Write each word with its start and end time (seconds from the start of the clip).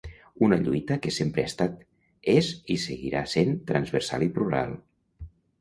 Una 0.45 0.57
lluita 0.61 0.95
que 1.03 1.11
sempre 1.17 1.43
ha 1.43 1.51
estat, 1.51 1.75
és 2.35 2.51
i 2.77 2.79
seguira 2.87 3.23
sent 3.37 3.55
transversal 3.73 4.29
i 4.31 4.35
plural. 4.39 4.77